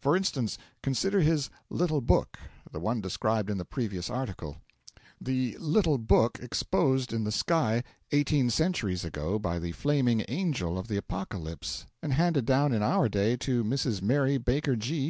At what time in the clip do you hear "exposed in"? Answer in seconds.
6.42-7.24